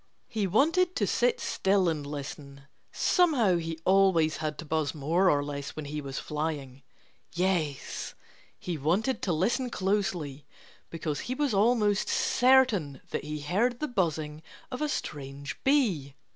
[0.27, 2.61] He wanted to sit still and listen.
[2.91, 6.81] (Somehow he always had to buzz more or less when he was flying.)
[7.33, 8.15] Yes!
[8.57, 10.43] he wanted to listen closely
[10.89, 14.41] because he was almost certain that he heard the buzzing
[14.71, 16.15] of a strange bee.